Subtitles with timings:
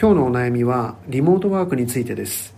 [0.00, 2.54] 今日のお悩みはリモートワークについてです。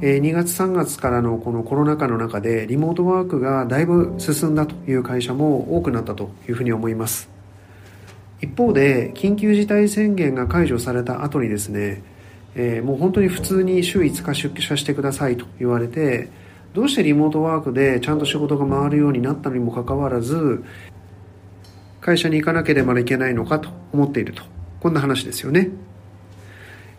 [0.00, 7.28] 2月3月からのこのコロナ禍の中でリモートワークがだいぶ進んだという会社も多くなったというふうに思います。
[8.40, 12.02] 一方で緊急事態宣言が解除された後にですね、
[12.56, 16.28] え、もう本当に普通に週5日出社してくださいと言われて
[16.74, 20.64] どうしてリモートワークでちゃんと仕事が回るようになったにもかかわらず
[22.00, 24.42] 会社に行かなければいけないのかと思っていると。
[24.80, 25.70] こんな話ですよね。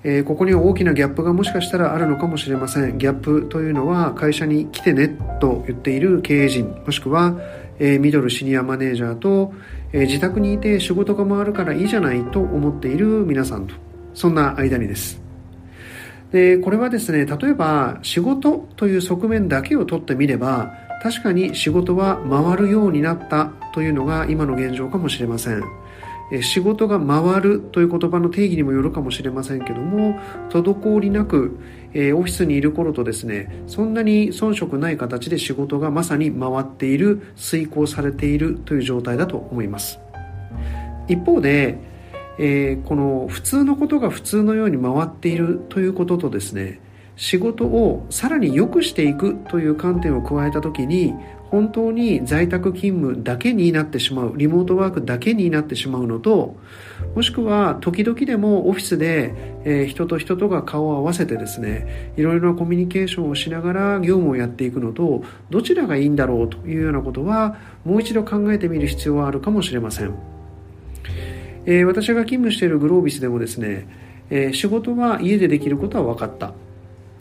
[0.10, 2.98] えー、ここには大きなギャップがもしかしたらあるのかもしれません。
[2.98, 5.10] ギャップというのは会社に来てね
[5.42, 7.38] と言っている経営陣、もしくは、
[7.78, 9.54] えー、ミドルシニアマネージャーと、
[9.92, 13.76] えー、自宅にいて仕事が回るからいいじゃないと思っている皆さんと、
[14.14, 15.22] そんな間にです。
[16.32, 20.72] で、これはですね、例えば仕事という側面だけを取ってみれば、
[21.04, 25.62] 確かに仕事は回るようになったというのが今の現状かもしれません。
[26.42, 31.58] 仕事が回るという言葉の定義にもよるかもしれませんけども滞りなく
[31.92, 40.00] オフィスにいる頃とですねそんなに遜色ない形で仕事がまさに回っている遂行されているという状態だと思います。
[41.08, 41.78] 一方で、
[42.38, 46.82] え、この普通のことが普通のように回っているということとですね
[47.18, 51.14] 仕事をさらに良くしていくという観点を加えた時に
[51.50, 56.56] 本当に在宅勤務だけになってしまうリモートワークだけになってしまうのと
[57.16, 70.14] もしくは時々でもオフィスで、えー、人と人とが顔を合わせてですねいろいろなコミュニケーションをしながら業務をやっていくのとどちらがいいんだろうというようなことはもう一度考えてみる必要はあるかもしれません、
[71.66, 73.88] えー、私が勤務しているグロービスでもですね、
[74.30, 76.54] えー、仕事は家でできることは分かった。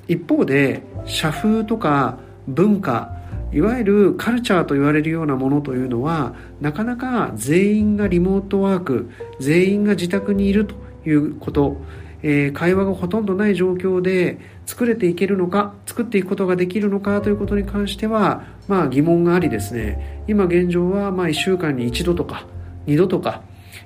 [0.08, 3.16] 一方で社風とか文化
[3.52, 10.74] いわゆるカルチャーと言われるようなものというのはなかなか全員がリモートワーク全員が自宅にいると
[11.06, 11.76] いうこと、
[12.22, 22.46] えー、会話がほとんどない状況で作れていけるのか作っていくことができるのかということに関しては、まあ、疑問がありですね今現状はまあ1週間に1度とか
[22.86, 23.42] 2度とか、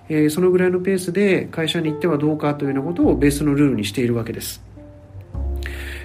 [0.09, 4.70] えー、そのぐらいのペースで会社に行ってはどうかというようなことをベースのルールにしているわけです。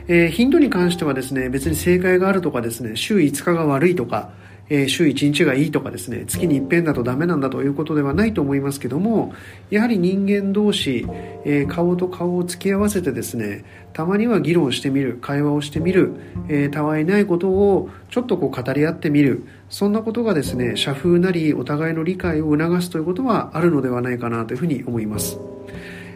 [0.07, 4.29] えー、頻度に関してはですね、別に正解があるとかですね、週5日が悪いとか、
[4.69, 9.33] えー、週1日がいいとかですね、月に一遍だとダメなんだということではないと思いますけども、
[9.69, 11.07] やはり人間同士、
[11.43, 16.13] えー、顔と顔を突き合わせてですね、たまには議論してみる、会話をしてみる、
[16.49, 25.39] えー、たわいないことをちょっとこう語り合ってみる、そんなことがですね、社風なりお互いの理解を促すということはあるのではないかなというふうに思います。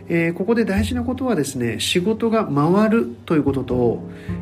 [0.09, 3.99] えー、ここで大事なことはですね仕事が回るということと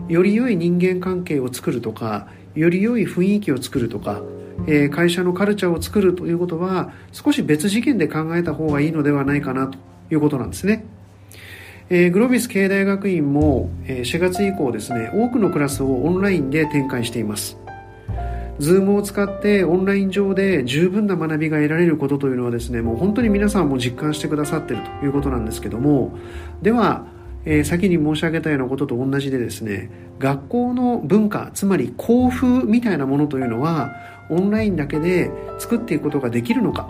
[0.07, 4.21] より良い人間関係を作るとかより良い雰囲気を作るとか、
[4.65, 9.77] えー、会社のカルチャーを作るということは少し別次元で考えた方がいいのではないかなと
[10.09, 10.85] いうことなんですね。
[11.89, 17.57] えー、グロービス経営大学院も、え4月以降ですね多くのクラスをオンラインで展開しています。
[18.59, 26.17] ズームを使ってオンライン上で十分な学びが得られることというのはですねもう本当に皆さんも実感してくださっているということなんですけども。
[26.61, 27.05] では、
[27.45, 33.91] えー、先に申し上げたようなことと同じでですね学校の文化つまり校風みたいなものというのは
[34.29, 36.87] オンラインだけで作っていくことができるのか。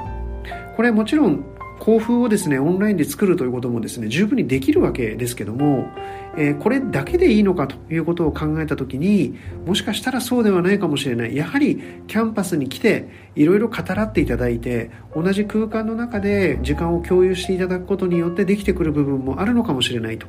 [0.75, 1.44] これもちろん
[1.79, 5.89] 校風をですねオンラインで作るということもですね十分にできるわけですけども
[6.37, 11.35] えー、これだけでいいのかということを考えた時にもしかしたらそうではないかもしれない。
[11.35, 20.27] やはりキャンパスに来ていろいろ語らっていただいて同じ空間の中で時間を共有していただくことによってできてくる部分もあるのかもしれないと、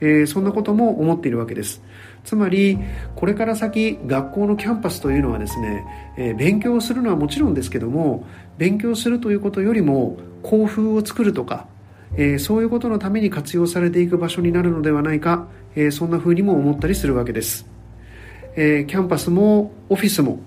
[0.00, 1.82] えー、そんなことも思っているわけです。
[2.22, 2.78] つまり
[3.16, 5.84] これから先学校のキャンパスというのはですね、
[6.16, 8.24] えー、勉強するのはもちろんですけども
[8.58, 11.66] 勉強するということよりも校風を作るとか
[12.16, 17.66] えー、そういうことのために活用されていく場所になるのではないか、えー、そんな風にも思ったりするわけです、
[18.56, 20.40] えー、キャンパスもオフィスも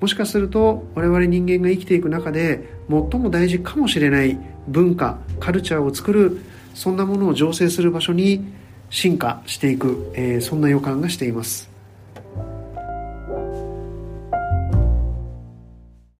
[0.00, 4.38] もしかすると我々人間が生きていく中で最も大事かもしれない
[4.68, 6.40] 文化カルチャーを作る
[6.74, 8.44] そんなものを醸成する場所に
[8.90, 11.67] 進化していく、えそんな予感がしています。